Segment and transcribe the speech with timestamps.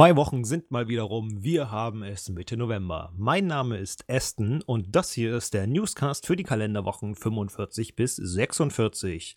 [0.00, 1.44] Zwei Wochen sind mal wieder rum.
[1.44, 3.12] Wir haben es Mitte November.
[3.18, 8.16] Mein Name ist Aston und das hier ist der Newscast für die Kalenderwochen 45 bis
[8.16, 9.36] 46.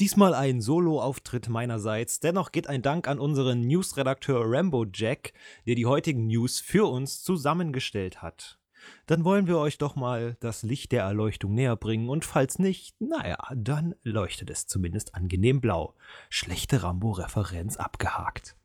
[0.00, 2.18] Diesmal ein Solo-Auftritt meinerseits.
[2.18, 5.32] Dennoch geht ein Dank an unseren Newsredakteur Rambo Jack,
[5.68, 8.58] der die heutigen News für uns zusammengestellt hat.
[9.06, 13.00] Dann wollen wir euch doch mal das Licht der Erleuchtung näher bringen und falls nicht,
[13.00, 15.94] naja, dann leuchtet es zumindest angenehm blau.
[16.30, 18.56] Schlechte Rambo-Referenz abgehakt.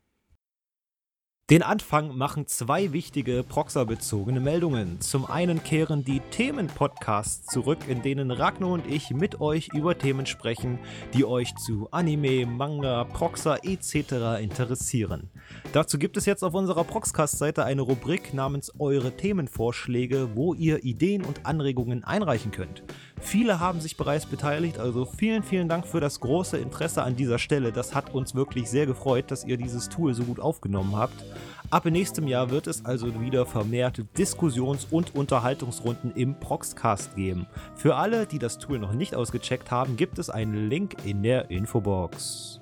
[1.51, 4.99] Den Anfang machen zwei wichtige Proxer-bezogene Meldungen.
[4.99, 10.25] Zum einen kehren die Themen-Podcasts zurück, in denen Ragnar und ich mit euch über Themen
[10.25, 10.79] sprechen,
[11.13, 14.41] die euch zu Anime, Manga, Proxer etc.
[14.41, 15.29] interessieren.
[15.71, 21.23] Dazu gibt es jetzt auf unserer Proxcast-Seite eine Rubrik namens Eure Themenvorschläge, wo ihr Ideen
[21.23, 22.81] und Anregungen einreichen könnt.
[23.21, 27.39] Viele haben sich bereits beteiligt, also vielen, vielen Dank für das große Interesse an dieser
[27.39, 27.71] Stelle.
[27.71, 31.23] Das hat uns wirklich sehr gefreut, dass ihr dieses Tool so gut aufgenommen habt.
[31.71, 37.47] Ab nächstem Jahr wird es also wieder vermehrt Diskussions- und Unterhaltungsrunden im Proxcast geben.
[37.75, 41.49] Für alle, die das Tool noch nicht ausgecheckt haben, gibt es einen Link in der
[41.49, 42.61] Infobox.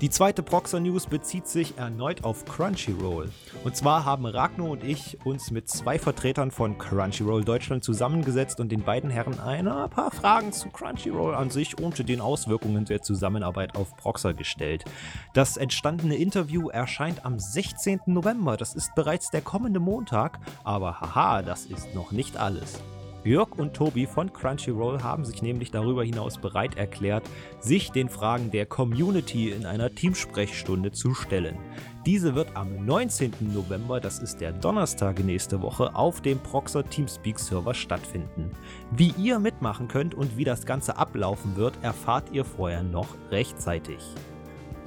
[0.00, 3.28] Die zweite Proxer News bezieht sich erneut auf Crunchyroll.
[3.64, 8.72] Und zwar haben Ragnar und ich uns mit zwei Vertretern von Crunchyroll Deutschland zusammengesetzt und
[8.72, 13.76] den beiden Herren ein paar Fragen zu Crunchyroll an sich und den Auswirkungen der Zusammenarbeit
[13.76, 14.86] auf Proxer gestellt.
[15.34, 18.00] Das entstandene Interview erscheint am 16.
[18.06, 22.80] November, das ist bereits der kommende Montag, aber haha, das ist noch nicht alles.
[23.22, 27.22] Jörg und Tobi von Crunchyroll haben sich nämlich darüber hinaus bereit erklärt,
[27.60, 31.58] sich den Fragen der Community in einer Teamsprechstunde zu stellen.
[32.06, 33.32] Diese wird am 19.
[33.52, 38.52] November, das ist der Donnerstag nächste Woche, auf dem Proxer Teamspeak Server stattfinden.
[38.90, 43.98] Wie ihr mitmachen könnt und wie das Ganze ablaufen wird, erfahrt ihr vorher noch rechtzeitig.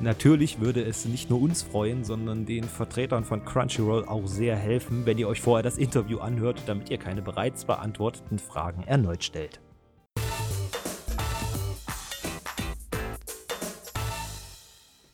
[0.04, 5.06] Natürlich würde es nicht nur uns freuen, sondern den Vertretern von Crunchyroll auch sehr helfen,
[5.06, 9.63] wenn ihr euch vorher das Interview anhört, damit ihr keine bereits beantworteten Fragen erneut stellt.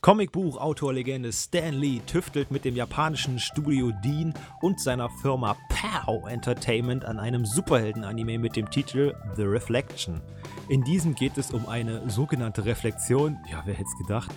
[0.02, 7.20] Comicbuchautorlegende Stan Lee tüftelt mit dem japanischen Studio Dean und seiner Firma Pow Entertainment an
[7.20, 10.22] einem Superhelden-Anime mit dem Titel The Reflection.
[10.70, 14.32] In diesem geht es um eine sogenannte Reflexion, ja wer hätte es gedacht,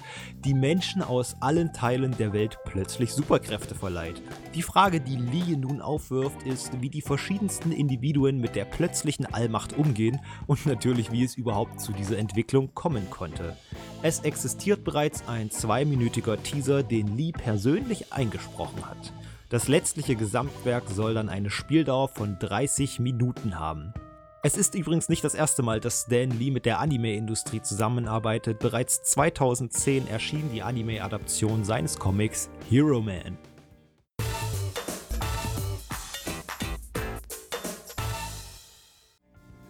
[0.44, 4.20] die Menschen aus allen Teilen der Welt plötzlich Superkräfte verleiht.
[4.56, 9.78] Die Frage, die Lee nun aufwirft, ist, wie die verschiedensten Individuen mit der plötzlichen Allmacht
[9.78, 13.56] umgehen und natürlich, wie es überhaupt zu dieser Entwicklung kommen konnte.
[14.04, 19.12] Es existiert bereits ein zweiminütiger Teaser, den Lee persönlich eingesprochen hat.
[19.48, 23.94] Das letztliche Gesamtwerk soll dann eine Spieldauer von 30 Minuten haben.
[24.42, 28.58] Es ist übrigens nicht das erste Mal, dass Stan Lee mit der Anime-Industrie zusammenarbeitet.
[28.58, 33.38] Bereits 2010 erschien die Anime-Adaption seines Comics Hero Man.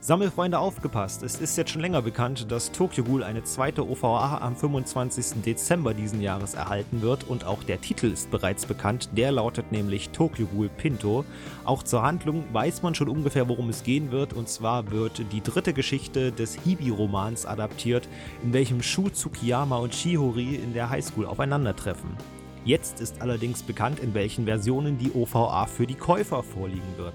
[0.05, 4.57] Sammelfreunde aufgepasst, es ist jetzt schon länger bekannt, dass Tokyo Ghoul eine zweite OVA am
[4.57, 5.43] 25.
[5.45, 10.11] Dezember diesen Jahres erhalten wird und auch der Titel ist bereits bekannt, der lautet nämlich
[10.11, 11.25] Tokyo Ghoul Pinto.
[11.65, 15.41] Auch zur Handlung weiß man schon ungefähr, worum es gehen wird und zwar wird die
[15.41, 18.09] dritte Geschichte des Hibi-Romans adaptiert,
[18.43, 22.41] in welchem Shu Tsukiyama und Shihori in der Highschool aufeinandertreffen.
[22.65, 27.15] Jetzt ist allerdings bekannt, in welchen Versionen die OVA für die Käufer vorliegen wird.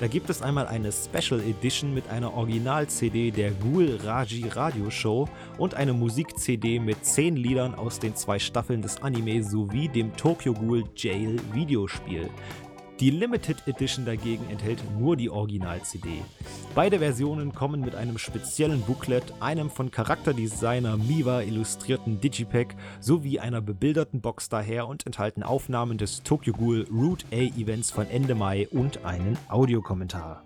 [0.00, 5.28] Da gibt es einmal eine Special Edition mit einer Original-CD der Ghoul Raji Radio Show
[5.56, 10.52] und eine Musik-CD mit 10 Liedern aus den zwei Staffeln des Anime sowie dem Tokyo
[10.52, 12.28] Ghoul Jail Videospiel.
[13.00, 16.08] Die Limited Edition dagegen enthält nur die Original-CD.
[16.74, 23.60] Beide Versionen kommen mit einem speziellen Booklet, einem von Charakterdesigner Miwa illustrierten Digipack sowie einer
[23.60, 28.66] bebilderten Box daher und enthalten Aufnahmen des Tokyo Ghoul Route A Events von Ende Mai
[28.68, 30.42] und einen Audiokommentar.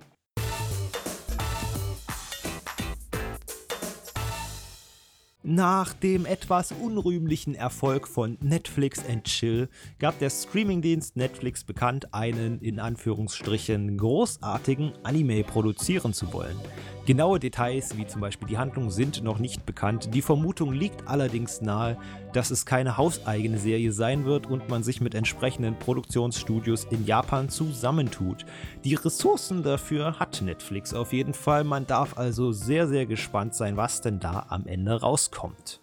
[5.55, 9.69] Nach dem etwas unrühmlichen Erfolg von Netflix and Chill
[9.99, 16.57] gab der Streamingdienst Netflix bekannt, einen in Anführungsstrichen großartigen Anime produzieren zu wollen.
[17.05, 20.15] Genaue Details, wie zum Beispiel die Handlung, sind noch nicht bekannt.
[20.15, 21.97] Die Vermutung liegt allerdings nahe,
[22.33, 27.49] dass es keine hauseigene Serie sein wird und man sich mit entsprechenden Produktionsstudios in Japan
[27.49, 28.47] zusammentut.
[28.85, 31.65] Die Ressourcen dafür hat Netflix auf jeden Fall.
[31.65, 35.82] Man darf also sehr, sehr gespannt sein, was denn da am Ende rauskommt.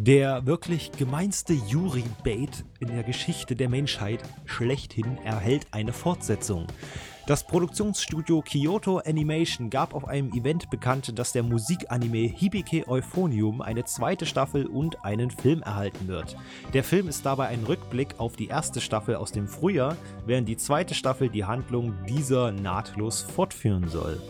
[0.00, 6.68] Der wirklich gemeinste Yuri-Bait in der Geschichte der Menschheit schlechthin erhält eine Fortsetzung.
[7.26, 13.84] Das Produktionsstudio Kyoto Animation gab auf einem Event bekannt, dass der Musikanime Hibike Euphonium eine
[13.86, 16.36] zweite Staffel und einen Film erhalten wird.
[16.74, 19.96] Der Film ist dabei ein Rückblick auf die erste Staffel aus dem Frühjahr,
[20.26, 24.22] während die zweite Staffel die Handlung dieser nahtlos fortführen soll.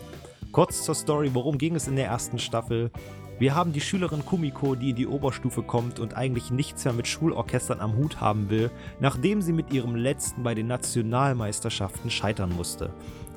[0.51, 2.91] Kurz zur Story, worum ging es in der ersten Staffel?
[3.39, 7.07] Wir haben die Schülerin Kumiko, die in die Oberstufe kommt und eigentlich nichts mehr mit
[7.07, 8.69] Schulorchestern am Hut haben will,
[8.99, 12.91] nachdem sie mit ihrem letzten bei den Nationalmeisterschaften scheitern musste.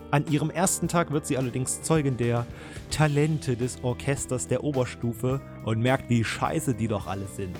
[0.09, 2.47] An ihrem ersten Tag wird sie allerdings Zeugin der
[2.89, 7.55] Talente des Orchesters der Oberstufe und merkt, wie scheiße die doch alle sind.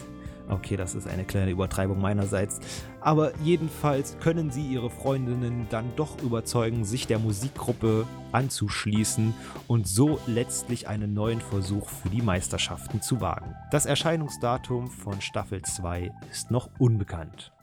[0.51, 2.59] Okay, das ist eine kleine Übertreibung meinerseits.
[2.99, 9.33] Aber jedenfalls können sie ihre Freundinnen dann doch überzeugen, sich der Musikgruppe anzuschließen
[9.67, 13.55] und so letztlich einen neuen Versuch für die Meisterschaften zu wagen.
[13.71, 17.53] Das Erscheinungsdatum von Staffel 2 ist noch unbekannt.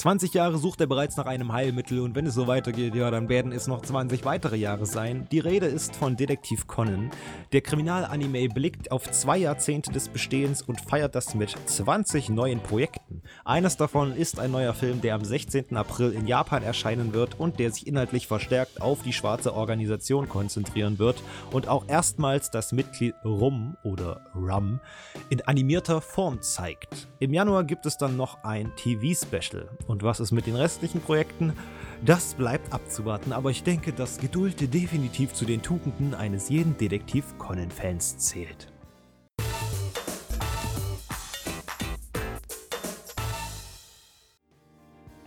[0.00, 3.28] 20 Jahre sucht er bereits nach einem Heilmittel und wenn es so weitergeht, ja, dann
[3.28, 5.28] werden es noch 20 weitere Jahre sein.
[5.30, 7.10] Die Rede ist von Detektiv Conan.
[7.52, 13.20] Der Kriminalanime blickt auf zwei Jahrzehnte des Bestehens und feiert das mit 20 neuen Projekten.
[13.44, 15.76] Eines davon ist ein neuer Film, der am 16.
[15.76, 20.98] April in Japan erscheinen wird und der sich inhaltlich verstärkt auf die schwarze Organisation konzentrieren
[20.98, 24.80] wird und auch erstmals das Mitglied Rum oder Rum
[25.28, 27.06] in animierter Form zeigt.
[27.18, 31.52] Im Januar gibt es dann noch ein TV-Special und was ist mit den restlichen Projekten?
[32.04, 37.24] Das bleibt abzuwarten, aber ich denke, dass Geduld definitiv zu den Tugenden eines jeden Detektiv
[37.38, 38.68] Conan-Fans zählt.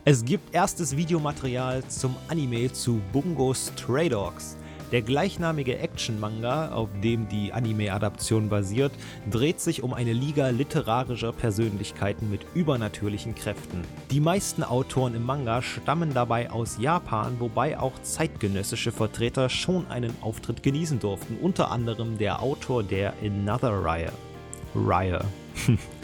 [0.06, 4.58] Es gibt erstes Videomaterial zum Anime zu Bungo Stray Dogs.
[4.94, 8.92] Der gleichnamige Action-Manga, auf dem die Anime-Adaption basiert,
[9.28, 13.82] dreht sich um eine Liga literarischer Persönlichkeiten mit übernatürlichen Kräften.
[14.12, 20.16] Die meisten Autoren im Manga stammen dabei aus Japan, wobei auch zeitgenössische Vertreter schon einen
[20.22, 24.12] Auftritt genießen durften, unter anderem der Autor der Another-Reihe.
[24.76, 25.26] Reihe.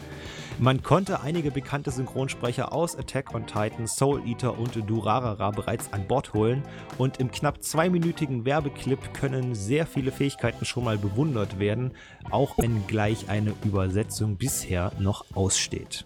[0.62, 6.06] Man konnte einige bekannte Synchronsprecher aus Attack on Titan, Soul Eater und Durarara bereits an
[6.06, 6.64] Bord holen
[6.98, 11.94] und im knapp zweiminütigen Werbeclip können sehr viele Fähigkeiten schon mal bewundert werden,
[12.30, 16.06] auch wenn gleich eine Übersetzung bisher noch aussteht.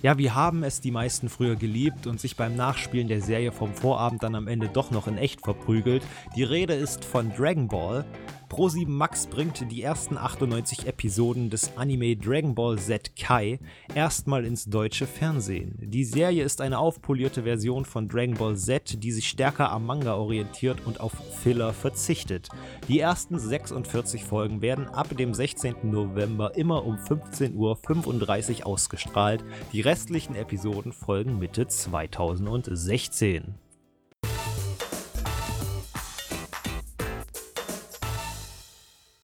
[0.00, 3.74] Ja, wir haben es die meisten früher geliebt und sich beim Nachspielen der Serie vom
[3.74, 6.04] Vorabend dann am Ende doch noch in echt verprügelt.
[6.36, 8.04] Die Rede ist von Dragon Ball.
[8.48, 13.60] Pro7 Max bringt die ersten 98 Episoden des Anime Dragon Ball Z Kai
[13.94, 15.76] erstmal ins deutsche Fernsehen.
[15.80, 20.14] Die Serie ist eine aufpolierte Version von Dragon Ball Z, die sich stärker am Manga
[20.14, 21.12] orientiert und auf
[21.42, 22.48] Filler verzichtet.
[22.88, 25.76] Die ersten 46 Folgen werden ab dem 16.
[25.82, 29.44] November immer um 15.35 Uhr ausgestrahlt.
[29.72, 33.54] Die restlichen Episoden folgen Mitte 2016.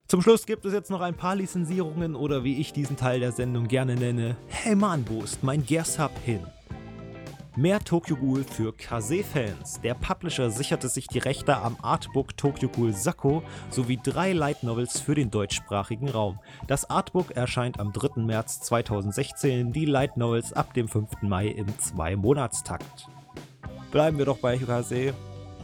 [0.07, 3.33] Zum Schluss gibt es jetzt noch ein paar Lizenzierungen oder wie ich diesen Teil der
[3.33, 6.41] Sendung gerne nenne, Hey Man Boost, mein Gears-Hub hin.
[7.57, 9.81] Mehr Tokyo Ghoul für Kase-Fans.
[9.81, 15.01] Der Publisher sicherte sich die Rechte am Artbook Tokyo Ghoul Sakko sowie drei Light Novels
[15.01, 16.39] für den deutschsprachigen Raum.
[16.67, 18.21] Das Artbook erscheint am 3.
[18.21, 21.23] März 2016, die Light Novels ab dem 5.
[21.23, 23.09] Mai im Zwei-Monatstakt.
[23.91, 25.15] Bleiben wir doch bei Kase.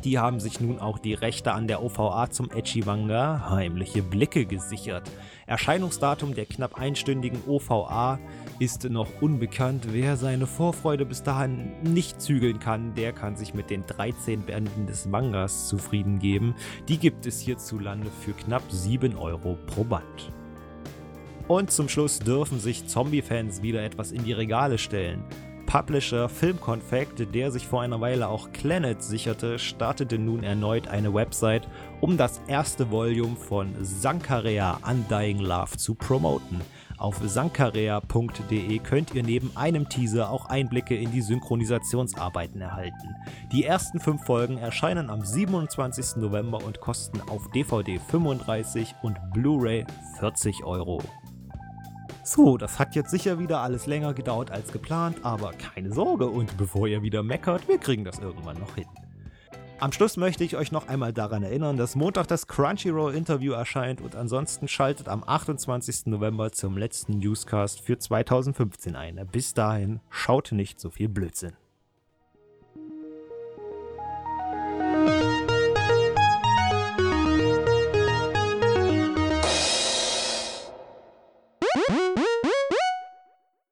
[0.05, 5.11] Die haben sich nun auch die Rechte an der OVA zum Echiwanga Heimliche Blicke gesichert.
[5.47, 8.19] Erscheinungsdatum der knapp einstündigen OVA
[8.59, 9.89] ist noch unbekannt.
[9.91, 14.87] Wer seine Vorfreude bis dahin nicht zügeln kann, der kann sich mit den 13 Bänden
[14.87, 16.55] des Mangas zufrieden geben.
[16.89, 20.33] Die gibt es hierzulande für knapp 7 Euro pro Band.
[21.47, 25.25] Und zum Schluss dürfen sich Zombie-Fans wieder etwas in die Regale stellen.
[25.71, 31.69] Publisher Filmconfect, der sich vor einer Weile auch Planet sicherte, startete nun erneut eine Website,
[32.01, 36.61] um das erste Volume von Sankarea Undying Love zu promoten.
[36.99, 43.15] Auf sankarea.de könnt ihr neben einem Teaser auch Einblicke in die Synchronisationsarbeiten erhalten.
[43.53, 46.17] Die ersten fünf Folgen erscheinen am 27.
[46.17, 49.87] November und kosten auf DVD 35 und Blu-ray
[50.19, 51.01] 40 Euro.
[52.23, 56.57] So, das hat jetzt sicher wieder alles länger gedauert als geplant, aber keine Sorge und
[56.57, 58.87] bevor ihr wieder meckert, wir kriegen das irgendwann noch hin.
[59.81, 64.15] Am Schluss möchte ich euch noch einmal daran erinnern, dass Montag das Crunchyroll-Interview erscheint und
[64.15, 66.07] ansonsten schaltet am 28.
[66.07, 69.27] November zum letzten Newscast für 2015 ein.
[69.33, 71.55] Bis dahin, schaut nicht so viel Blödsinn.